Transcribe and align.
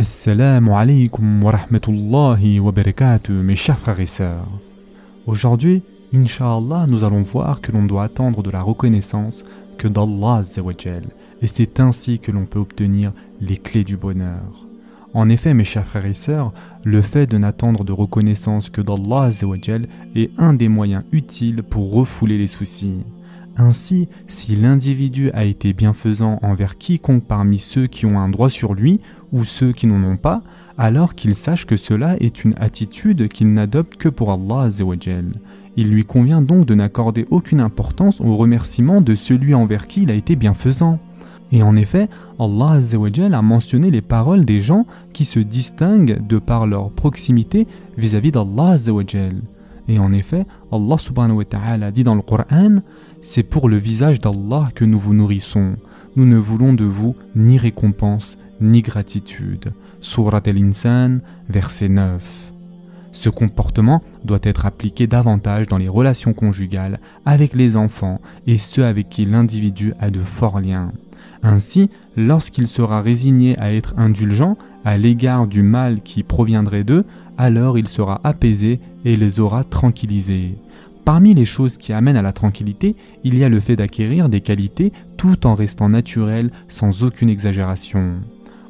Assalamu 0.00 0.76
alaikum 0.76 1.42
wa 1.42 1.50
rahmatullahi 1.50 2.60
wa 2.60 2.70
barakatuh, 2.70 3.32
mes 3.32 3.56
chers 3.56 3.80
frères 3.80 3.98
et 3.98 4.06
sœurs. 4.06 4.46
Aujourd'hui, 5.26 5.82
Inch'Allah, 6.14 6.86
nous 6.88 7.02
allons 7.02 7.24
voir 7.24 7.60
que 7.60 7.72
l'on 7.72 7.82
doit 7.82 8.04
attendre 8.04 8.44
de 8.44 8.50
la 8.52 8.62
reconnaissance 8.62 9.44
que 9.76 9.88
d'Allah 9.88 10.42
et 11.42 11.46
c'est 11.48 11.80
ainsi 11.80 12.20
que 12.20 12.30
l'on 12.30 12.46
peut 12.46 12.60
obtenir 12.60 13.10
les 13.40 13.56
clés 13.56 13.82
du 13.82 13.96
bonheur. 13.96 14.68
En 15.14 15.28
effet, 15.28 15.52
mes 15.52 15.64
chers 15.64 15.88
frères 15.88 16.06
et 16.06 16.12
sœurs, 16.12 16.52
le 16.84 17.02
fait 17.02 17.26
de 17.26 17.36
n'attendre 17.36 17.82
de 17.82 17.90
reconnaissance 17.92 18.70
que 18.70 18.80
d'Allah 18.80 19.30
est 20.14 20.30
un 20.38 20.54
des 20.54 20.68
moyens 20.68 21.02
utiles 21.10 21.64
pour 21.64 21.92
refouler 21.92 22.38
les 22.38 22.46
soucis. 22.46 23.02
Ainsi, 23.60 24.08
si 24.28 24.54
l'individu 24.54 25.32
a 25.32 25.44
été 25.44 25.72
bienfaisant 25.72 26.38
envers 26.42 26.78
quiconque 26.78 27.24
parmi 27.24 27.58
ceux 27.58 27.88
qui 27.88 28.06
ont 28.06 28.20
un 28.20 28.28
droit 28.28 28.48
sur 28.48 28.72
lui 28.72 29.00
ou 29.32 29.42
ceux 29.42 29.72
qui 29.72 29.88
n'en 29.88 30.08
ont 30.08 30.16
pas, 30.16 30.42
alors 30.78 31.16
qu'il 31.16 31.34
sache 31.34 31.66
que 31.66 31.76
cela 31.76 32.16
est 32.20 32.44
une 32.44 32.54
attitude 32.60 33.26
qu'il 33.26 33.52
n'adopte 33.52 33.96
que 33.96 34.08
pour 34.08 34.30
Allah. 34.30 34.68
Il 35.76 35.90
lui 35.90 36.04
convient 36.04 36.40
donc 36.40 36.66
de 36.66 36.74
n'accorder 36.76 37.26
aucune 37.30 37.58
importance 37.58 38.20
au 38.20 38.36
remerciement 38.36 39.00
de 39.00 39.16
celui 39.16 39.54
envers 39.54 39.88
qui 39.88 40.02
il 40.02 40.12
a 40.12 40.14
été 40.14 40.36
bienfaisant. 40.36 41.00
Et 41.50 41.64
en 41.64 41.74
effet, 41.74 42.08
Allah 42.38 42.78
a 42.78 43.42
mentionné 43.42 43.90
les 43.90 44.02
paroles 44.02 44.44
des 44.44 44.60
gens 44.60 44.84
qui 45.12 45.24
se 45.24 45.40
distinguent 45.40 46.24
de 46.24 46.38
par 46.38 46.68
leur 46.68 46.90
proximité 46.90 47.66
vis-à-vis 47.96 48.30
d'Allah. 48.30 48.76
Et 49.88 49.98
en 49.98 50.12
effet, 50.12 50.44
Allah 50.70 50.98
subhanahu 50.98 51.38
wa 51.38 51.44
ta'ala 51.44 51.90
dit 51.90 52.04
dans 52.04 52.14
le 52.14 52.22
Coran 52.22 52.76
C'est 53.22 53.42
pour 53.42 53.68
le 53.68 53.76
visage 53.76 54.20
d'Allah 54.20 54.68
que 54.74 54.84
nous 54.84 54.98
vous 54.98 55.14
nourrissons. 55.14 55.76
Nous 56.14 56.26
ne 56.26 56.36
voulons 56.36 56.74
de 56.74 56.84
vous 56.84 57.16
ni 57.34 57.58
récompense 57.58 58.36
ni 58.60 58.82
gratitude. 58.82 59.72
Surat 60.00 60.42
al-Insan, 60.46 61.18
verset 61.48 61.88
9. 61.88 62.52
Ce 63.12 63.30
comportement 63.30 64.02
doit 64.24 64.38
être 64.42 64.66
appliqué 64.66 65.06
davantage 65.06 65.66
dans 65.66 65.78
les 65.78 65.88
relations 65.88 66.34
conjugales 66.34 67.00
avec 67.24 67.54
les 67.54 67.76
enfants 67.76 68.20
et 68.46 68.58
ceux 68.58 68.84
avec 68.84 69.08
qui 69.08 69.24
l'individu 69.24 69.94
a 69.98 70.10
de 70.10 70.20
forts 70.20 70.60
liens. 70.60 70.92
Ainsi, 71.42 71.90
lorsqu'il 72.16 72.66
sera 72.66 73.00
résigné 73.00 73.58
à 73.58 73.72
être 73.72 73.94
indulgent 73.96 74.56
à 74.84 74.98
l'égard 74.98 75.46
du 75.46 75.62
mal 75.62 76.00
qui 76.02 76.22
proviendrait 76.22 76.84
d'eux, 76.84 77.04
alors 77.36 77.78
il 77.78 77.88
sera 77.88 78.20
apaisé 78.24 78.80
et 79.04 79.16
les 79.16 79.40
aura 79.40 79.64
tranquillisés. 79.64 80.56
Parmi 81.04 81.32
les 81.32 81.46
choses 81.46 81.78
qui 81.78 81.92
amènent 81.92 82.16
à 82.18 82.22
la 82.22 82.32
tranquillité, 82.32 82.94
il 83.24 83.38
y 83.38 83.44
a 83.44 83.48
le 83.48 83.60
fait 83.60 83.76
d'acquérir 83.76 84.28
des 84.28 84.42
qualités 84.42 84.92
tout 85.16 85.46
en 85.46 85.54
restant 85.54 85.88
naturel 85.88 86.50
sans 86.68 87.02
aucune 87.02 87.30
exagération. 87.30 88.16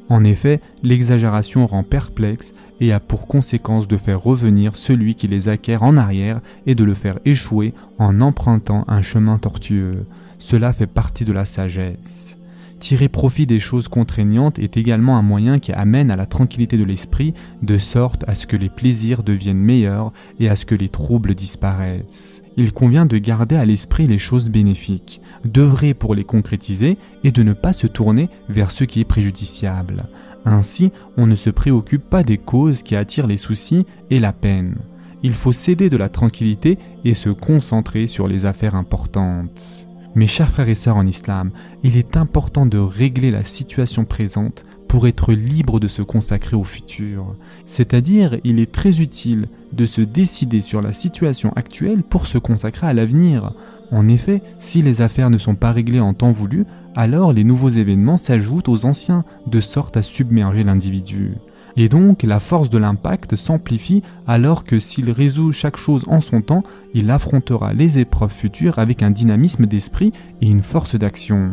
En 0.07 0.23
effet, 0.23 0.61
l'exagération 0.81 1.67
rend 1.67 1.83
perplexe 1.83 2.53
et 2.79 2.93
a 2.93 2.99
pour 2.99 3.27
conséquence 3.27 3.87
de 3.87 3.97
faire 3.97 4.21
revenir 4.21 4.75
celui 4.75 5.15
qui 5.15 5.27
les 5.27 5.49
acquiert 5.49 5.83
en 5.83 5.97
arrière 5.97 6.41
et 6.65 6.75
de 6.75 6.83
le 6.83 6.95
faire 6.95 7.19
échouer 7.25 7.73
en 7.99 8.21
empruntant 8.21 8.85
un 8.87 9.01
chemin 9.01 9.37
tortueux. 9.37 10.05
Cela 10.39 10.71
fait 10.71 10.87
partie 10.87 11.25
de 11.25 11.33
la 11.33 11.45
sagesse. 11.45 12.38
Tirer 12.79 13.09
profit 13.09 13.45
des 13.45 13.59
choses 13.59 13.89
contraignantes 13.89 14.57
est 14.57 14.77
également 14.77 15.17
un 15.17 15.21
moyen 15.21 15.59
qui 15.59 15.73
amène 15.73 16.11
à 16.11 16.15
la 16.15 16.25
tranquillité 16.25 16.77
de 16.77 16.85
l'esprit, 16.85 17.33
de 17.61 17.77
sorte 17.77 18.23
à 18.27 18.35
ce 18.35 18.47
que 18.47 18.55
les 18.55 18.69
plaisirs 18.69 19.21
deviennent 19.21 19.59
meilleurs 19.59 20.13
et 20.39 20.47
à 20.47 20.55
ce 20.55 20.65
que 20.65 20.75
les 20.75 20.87
troubles 20.87 21.35
disparaissent. 21.35 22.41
Il 22.55 22.71
convient 22.71 23.05
de 23.05 23.17
garder 23.17 23.55
à 23.55 23.65
l'esprit 23.65 24.07
les 24.07 24.17
choses 24.17 24.49
bénéfiques, 24.49 25.21
d'œuvrer 25.43 25.93
pour 25.93 26.15
les 26.15 26.23
concrétiser 26.23 26.97
et 27.23 27.31
de 27.31 27.43
ne 27.43 27.53
pas 27.53 27.73
se 27.73 27.87
tourner 27.87 28.29
vers 28.47 28.71
ce 28.71 28.85
qui 28.85 29.01
est 29.01 29.05
préjudiciable. 29.05 30.05
Ainsi, 30.45 30.91
on 31.17 31.27
ne 31.27 31.35
se 31.35 31.49
préoccupe 31.49 32.09
pas 32.09 32.23
des 32.23 32.37
causes 32.37 32.81
qui 32.81 32.95
attirent 32.95 33.27
les 33.27 33.37
soucis 33.37 33.85
et 34.09 34.19
la 34.21 34.31
peine. 34.31 34.75
Il 35.21 35.33
faut 35.33 35.51
céder 35.51 35.89
de 35.89 35.97
la 35.97 36.07
tranquillité 36.07 36.77
et 37.03 37.13
se 37.13 37.29
concentrer 37.29 38.07
sur 38.07 38.27
les 38.27 38.45
affaires 38.45 38.75
importantes. 38.75 39.88
Mes 40.15 40.27
chers 40.27 40.49
frères 40.49 40.69
et 40.69 40.75
sœurs 40.75 40.97
en 40.97 41.05
islam, 41.05 41.51
il 41.83 41.95
est 41.95 42.17
important 42.17 42.65
de 42.65 42.79
régler 42.79 43.29
la 43.29 43.43
situation 43.43 44.05
présente 44.05 44.65
pour 44.87 45.07
être 45.07 45.33
libre 45.33 45.79
de 45.79 45.87
se 45.87 46.01
consacrer 46.01 46.55
au 46.55 46.63
futur. 46.63 47.35
C'est-à-dire, 47.67 48.37
il 48.43 48.59
est 48.59 48.71
très 48.71 49.01
utile 49.01 49.47
de 49.71 49.85
se 49.85 50.01
décider 50.01 50.61
sur 50.61 50.81
la 50.81 50.93
situation 50.93 51.53
actuelle 51.55 52.01
pour 52.01 52.25
se 52.25 52.39
consacrer 52.39 52.87
à 52.87 52.93
l'avenir. 52.93 53.53
En 53.91 54.07
effet, 54.07 54.41
si 54.57 54.81
les 54.81 55.01
affaires 55.01 55.29
ne 55.29 55.37
sont 55.37 55.55
pas 55.55 55.71
réglées 55.71 55.99
en 55.99 56.15
temps 56.15 56.31
voulu, 56.31 56.65
alors 56.95 57.31
les 57.31 57.43
nouveaux 57.43 57.69
événements 57.69 58.17
s'ajoutent 58.17 58.67
aux 58.67 58.85
anciens, 58.85 59.25
de 59.45 59.61
sorte 59.61 59.95
à 59.95 60.01
submerger 60.01 60.63
l'individu. 60.63 61.35
Et 61.79 61.87
donc 61.87 62.23
la 62.23 62.41
force 62.41 62.69
de 62.69 62.77
l'impact 62.77 63.37
s'amplifie 63.37 64.03
alors 64.27 64.65
que 64.65 64.79
s'il 64.79 65.09
résout 65.11 65.53
chaque 65.53 65.77
chose 65.77 66.03
en 66.09 66.19
son 66.19 66.41
temps, 66.41 66.59
il 66.93 67.09
affrontera 67.09 67.71
les 67.71 67.99
épreuves 67.99 68.33
futures 68.33 68.79
avec 68.79 69.01
un 69.01 69.11
dynamisme 69.11 69.65
d'esprit 69.65 70.11
et 70.41 70.47
une 70.47 70.61
force 70.61 70.97
d'action. 70.97 71.51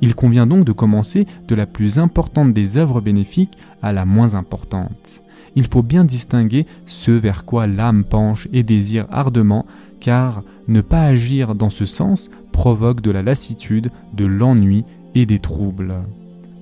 Il 0.00 0.14
convient 0.14 0.46
donc 0.46 0.64
de 0.64 0.70
commencer 0.70 1.26
de 1.48 1.56
la 1.56 1.66
plus 1.66 1.98
importante 1.98 2.52
des 2.52 2.76
œuvres 2.76 3.00
bénéfiques 3.00 3.58
à 3.82 3.92
la 3.92 4.04
moins 4.04 4.36
importante. 4.36 5.22
Il 5.56 5.66
faut 5.66 5.82
bien 5.82 6.04
distinguer 6.04 6.66
ce 6.86 7.10
vers 7.10 7.44
quoi 7.44 7.66
l'âme 7.66 8.04
penche 8.04 8.46
et 8.52 8.62
désire 8.62 9.08
ardemment, 9.10 9.66
car 9.98 10.44
ne 10.68 10.82
pas 10.82 11.02
agir 11.02 11.56
dans 11.56 11.70
ce 11.70 11.84
sens 11.84 12.30
provoque 12.52 13.00
de 13.00 13.10
la 13.10 13.24
lassitude, 13.24 13.90
de 14.12 14.24
l'ennui 14.24 14.84
et 15.16 15.26
des 15.26 15.40
troubles. 15.40 15.96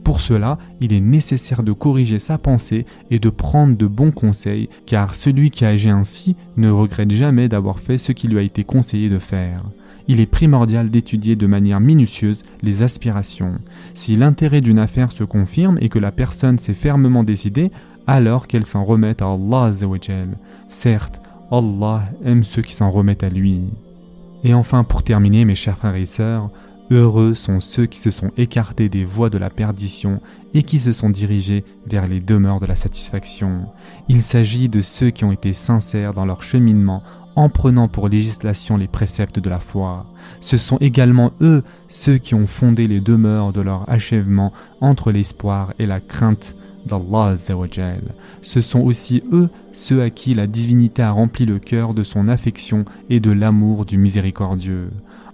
Pour 0.05 0.21
cela, 0.21 0.59
il 0.81 0.93
est 0.93 1.01
nécessaire 1.01 1.63
de 1.63 1.73
corriger 1.73 2.19
sa 2.19 2.39
pensée 2.39 2.87
et 3.11 3.19
de 3.19 3.31
prendre 3.31 3.77
de 3.77 3.87
bons 3.87 4.11
conseils, 4.11 4.69
car 4.87 5.15
celui 5.15 5.51
qui 5.51 5.65
agit 5.65 5.91
ainsi 5.91 6.37
ne 6.57 6.71
regrette 6.71 7.13
jamais 7.13 7.49
d'avoir 7.49 7.79
fait 7.79 7.99
ce 7.99 8.13
qui 8.13 8.29
lui 8.29 8.39
a 8.39 8.43
été 8.43 8.65
conseillé 8.65 9.09
de 9.09 9.19
faire. 9.19 9.63
Il 10.09 10.19
est 10.19 10.27
primordial 10.27 10.91
d'étudier 10.91 11.37
de 11.37 11.47
manière 11.47 11.79
minutieuse 11.79 12.43
les 12.63 12.83
aspirations. 12.83 13.55
Si 13.95 14.17
l'intérêt 14.17 14.61
d'une 14.61 14.81
affaire 14.81 15.13
se 15.13 15.23
confirme 15.23 15.79
et 15.81 15.89
que 15.89 16.01
la 16.01 16.11
personne 16.11 16.59
s'est 16.59 16.75
fermement 16.75 17.23
décidée, 17.23 17.71
alors 18.09 18.49
qu'elle 18.49 18.67
s'en 18.67 18.85
remette 18.85 19.23
à 19.23 19.27
Allah. 19.27 19.71
Certes, 20.69 21.21
Allah 21.53 22.03
aime 22.25 22.43
ceux 22.43 22.63
qui 22.63 22.75
s'en 22.75 22.91
remettent 22.91 23.23
à 23.23 23.29
lui. 23.29 23.61
Et 24.43 24.55
enfin, 24.55 24.83
pour 24.83 25.05
terminer, 25.05 25.45
mes 25.45 25.55
chers 25.55 25.79
frères 25.79 25.95
et 25.95 26.07
sœurs, 26.07 26.51
Heureux 26.91 27.35
sont 27.35 27.61
ceux 27.61 27.87
qui 27.87 27.99
se 27.99 28.11
sont 28.11 28.31
écartés 28.37 28.89
des 28.89 29.05
voies 29.05 29.31
de 29.31 29.39
la 29.39 29.51
perdition 29.51 30.21
et 30.53 30.63
qui 30.63 30.79
se 30.79 30.93
sont 30.93 31.11
dirigés 31.11 31.65
vers 31.87 32.07
les 32.07 32.21
demeures 32.21 32.61
de 32.61 32.67
la 32.67 32.77
satisfaction. 32.77 33.67
Il 34.09 34.23
s'agit 34.23 34.69
de 34.69 34.83
ceux 34.83 35.11
qui 35.11 35.25
ont 35.25 35.33
été 35.33 35.53
sincères 35.53 36.13
dans 36.13 36.27
leur 36.27 36.43
cheminement 36.43 37.03
en 37.35 37.49
prenant 37.49 37.89
pour 37.89 38.09
législation 38.09 38.77
les 38.77 38.89
préceptes 38.89 39.39
de 39.39 39.49
la 39.49 39.59
foi. 39.59 40.07
Ce 40.41 40.59
sont 40.59 40.77
également 40.79 41.33
eux 41.41 41.63
ceux 41.89 42.19
qui 42.19 42.35
ont 42.35 42.47
fondé 42.47 42.89
les 42.89 43.01
demeures 43.01 43.53
de 43.53 43.63
leur 43.63 43.89
achèvement 43.89 44.53
entre 44.81 45.13
l'espoir 45.13 45.73
et 45.79 45.87
la 45.87 46.01
crainte 46.01 46.55
d'Allah. 46.85 47.37
Ce 48.43 48.61
sont 48.61 48.81
aussi 48.81 49.23
eux 49.33 49.49
ceux 49.73 50.03
à 50.03 50.11
qui 50.11 50.35
la 50.35 50.47
divinité 50.47 51.03
a 51.03 51.11
rempli 51.11 51.47
le 51.47 51.59
cœur 51.59 51.95
de 51.95 52.03
son 52.03 52.29
affection 52.29 52.85
et 53.09 53.21
de 53.21 53.31
l'amour 53.31 53.87
du 53.87 53.97
miséricordieux. 53.99 54.91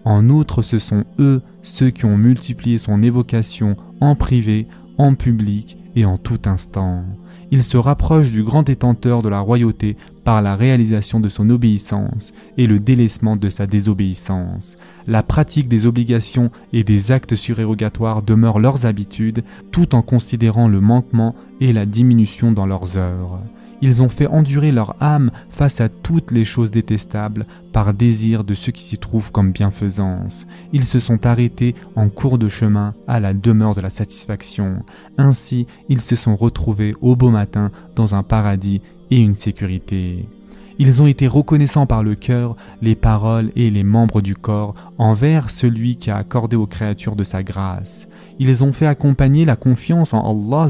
En 0.09 0.31
outre, 0.31 0.63
ce 0.63 0.79
sont 0.79 1.05
eux 1.19 1.43
ceux 1.63 1.91
qui 1.91 2.07
ont 2.07 2.17
multiplié 2.17 2.79
son 2.79 3.03
évocation 3.03 3.77
en 4.01 4.15
privé, 4.15 4.67
en 4.97 5.15
public 5.15 5.77
et 5.97 6.07
en 6.07 6.17
tout 6.17 6.41
instant. 6.47 7.05
Il 7.51 7.65
se 7.65 7.77
rapproche 7.77 8.31
du 8.31 8.43
grand 8.43 8.63
détenteur 8.63 9.23
de 9.23 9.29
la 9.29 9.41
royauté 9.41 9.97
par 10.25 10.43
la 10.43 10.57
réalisation 10.57 11.21
de 11.21 11.29
son 11.29 11.49
obéissance 11.49 12.33
et 12.59 12.67
le 12.67 12.79
délaissement 12.79 13.37
de 13.37 13.49
sa 13.49 13.67
désobéissance. 13.67 14.77
La 15.07 15.23
pratique 15.23 15.69
des 15.69 15.87
obligations 15.87 16.51
et 16.73 16.85
des 16.85 17.13
actes 17.13 17.35
surérogatoires 17.35 18.23
demeurent 18.23 18.59
leurs 18.59 18.85
habitudes 18.85 19.43
tout 19.73 19.95
en 19.95 20.03
considérant 20.03 20.69
le 20.69 20.81
manquement 20.81 21.35
et 21.61 21.73
la 21.73 21.87
diminution 21.87 22.53
dans 22.53 22.67
leurs 22.67 22.99
œuvres. 22.99 23.41
Ils 23.81 24.03
ont 24.03 24.09
fait 24.09 24.27
endurer 24.27 24.73
leur 24.73 25.01
âme 25.01 25.31
face 25.51 25.81
à 25.81 25.89
toutes 25.89 26.33
les 26.33 26.45
choses 26.45 26.71
détestables 26.71 27.47
par 27.73 27.95
désir 27.95 28.43
de 28.43 28.55
ce 28.55 28.73
qui 28.73 28.83
s'y 28.83 28.99
trouve 28.99 29.31
comme 29.31 29.53
bienfaisance. 29.53 30.47
Ils 30.73 30.85
se 30.85 30.99
sont 30.99 31.27
arrêtés 31.27 31.77
en 31.95 32.09
cours 32.09 32.39
de 32.39 32.49
chemin 32.49 32.95
à 33.07 33.21
la 33.21 33.35
demeure 33.35 33.77
de 33.77 33.81
la 33.81 33.91
satisfaction. 33.91 34.83
Ainsi, 35.17 35.67
ils 35.89 36.01
se 36.01 36.17
sont 36.17 36.35
retrouvés 36.35 36.95
au 37.01 37.15
matin 37.31 37.71
dans 37.97 38.15
un 38.15 38.23
paradis 38.23 38.81
et 39.11 39.19
une 39.19 39.35
sécurité. 39.35 40.29
Ils 40.81 41.03
ont 41.03 41.09
été 41.09 41.27
reconnaissants 41.27 41.87
par 41.87 42.05
le 42.05 42.15
cœur, 42.15 42.55
les 42.83 42.95
paroles 42.95 43.51
et 43.57 43.69
les 43.69 43.83
membres 43.83 44.21
du 44.21 44.37
corps 44.37 44.75
envers 44.97 45.51
celui 45.51 45.97
qui 45.97 46.11
a 46.11 46.17
accordé 46.17 46.55
aux 46.55 46.69
créatures 46.69 47.17
de 47.17 47.25
sa 47.25 47.43
grâce. 47.43 48.07
Ils 48.39 48.63
ont 48.63 48.73
fait 48.73 48.87
accompagner 48.87 49.45
la 49.45 49.57
confiance 49.57 50.15
en 50.15 50.21
Allah 50.21 50.69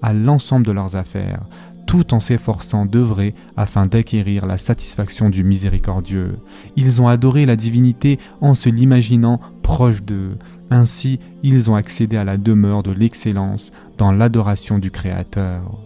à 0.00 0.12
l'ensemble 0.14 0.64
de 0.64 0.72
leurs 0.72 0.96
affaires 0.96 1.42
tout 1.90 2.14
en 2.14 2.20
s'efforçant 2.20 2.86
d'œuvrer 2.86 3.34
afin 3.56 3.84
d'acquérir 3.84 4.46
la 4.46 4.58
satisfaction 4.58 5.28
du 5.28 5.42
miséricordieux. 5.42 6.38
Ils 6.76 7.02
ont 7.02 7.08
adoré 7.08 7.46
la 7.46 7.56
divinité 7.56 8.20
en 8.40 8.54
se 8.54 8.68
l'imaginant 8.68 9.40
proches 9.70 10.02
d'eux. 10.02 10.36
Ainsi, 10.72 11.20
ils 11.44 11.70
ont 11.70 11.76
accédé 11.76 12.16
à 12.16 12.24
la 12.24 12.38
demeure 12.38 12.82
de 12.82 12.90
l'excellence 12.90 13.70
dans 13.98 14.10
l'adoration 14.10 14.80
du 14.80 14.90
Créateur. 14.90 15.78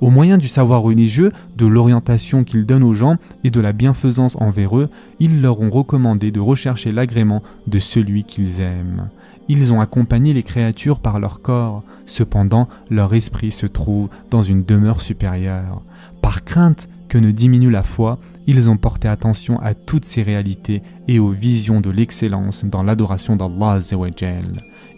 Au 0.00 0.10
moyen 0.10 0.38
du 0.38 0.46
savoir 0.46 0.80
religieux, 0.80 1.32
de 1.56 1.66
l'orientation 1.66 2.44
qu'ils 2.44 2.66
donnent 2.66 2.84
aux 2.84 2.94
gens 2.94 3.16
et 3.42 3.50
de 3.50 3.60
la 3.60 3.72
bienfaisance 3.72 4.36
envers 4.40 4.78
eux, 4.78 4.88
ils 5.18 5.42
leur 5.42 5.60
ont 5.60 5.70
recommandé 5.70 6.30
de 6.30 6.38
rechercher 6.38 6.92
l'agrément 6.92 7.42
de 7.66 7.80
celui 7.80 8.22
qu'ils 8.22 8.60
aiment. 8.60 9.08
Ils 9.48 9.72
ont 9.72 9.80
accompagné 9.80 10.32
les 10.32 10.44
créatures 10.44 11.00
par 11.00 11.18
leur 11.18 11.42
corps, 11.42 11.82
cependant 12.06 12.68
leur 12.90 13.12
esprit 13.12 13.50
se 13.50 13.66
trouve 13.66 14.08
dans 14.30 14.42
une 14.42 14.62
demeure 14.62 15.00
supérieure. 15.00 15.82
Par 16.20 16.44
crainte 16.44 16.88
que 17.12 17.18
ne 17.18 17.30
diminue 17.30 17.68
la 17.70 17.82
foi, 17.82 18.18
ils 18.46 18.70
ont 18.70 18.78
porté 18.78 19.06
attention 19.06 19.60
à 19.60 19.74
toutes 19.74 20.06
ces 20.06 20.22
réalités 20.22 20.82
et 21.08 21.18
aux 21.18 21.28
visions 21.28 21.82
de 21.82 21.90
l'excellence 21.90 22.64
dans 22.64 22.82
l'adoration 22.82 23.36
d'Allah 23.36 23.80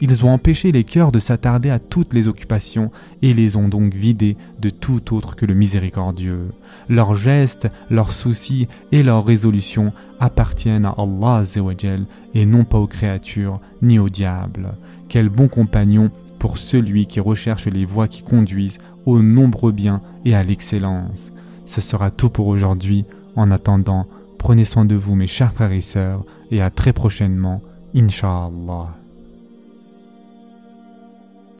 ils 0.01 0.25
ont 0.25 0.31
empêché 0.31 0.71
les 0.71 0.85
cœurs 0.85 1.11
de 1.11 1.19
s'attarder 1.19 1.71
à 1.71 1.81
toutes 1.81 2.15
les 2.15 2.29
occupations 2.29 2.93
et 3.23 3.35
les 3.35 3.57
ont 3.57 3.67
donc 3.67 3.95
vidés 3.95 4.37
de 4.61 4.71
tout 4.71 5.13
autre 5.13 5.35
que 5.35 5.45
le 5.45 5.55
miséricordieux. 5.55 6.53
Leurs 6.89 7.17
gestes, 7.17 7.69
leurs 7.91 8.13
soucis 8.13 8.69
et 8.93 9.03
leurs 9.03 9.27
résolutions 9.27 9.93
appartiennent 10.21 10.87
à 10.87 10.95
Allah 10.97 11.43
et 12.35 12.47
non 12.47 12.63
pas 12.63 12.79
aux 12.79 12.87
créatures 12.87 13.61
ni 13.83 13.99
au 13.99 14.09
diable. 14.09 14.75
Quel 15.09 15.31
bon 15.31 15.49
compagnon 15.49 16.13
pour 16.39 16.59
celui 16.59 17.07
qui 17.07 17.19
recherche 17.19 17.67
les 17.67 17.85
voies 17.85 18.07
qui 18.07 18.23
conduisent 18.23 18.79
aux 19.05 19.21
nombreux 19.21 19.73
biens 19.73 20.01
et 20.25 20.35
à 20.37 20.45
l'excellence. 20.45 21.33
Ce 21.67 21.81
sera 21.81 22.11
tout 22.11 22.31
pour 22.31 22.47
aujourd'hui. 22.47 23.05
En 23.37 23.51
attendant, 23.51 24.07
prenez 24.39 24.65
soin 24.65 24.85
de 24.85 24.95
vous 24.95 25.15
mes 25.15 25.27
chers 25.27 25.53
frères 25.53 25.73
et 25.73 25.81
sœurs 25.81 26.25
et 26.51 26.63
à 26.63 26.71
très 26.71 26.93
prochainement, 26.93 27.63
Inch'Allah. 27.95 29.04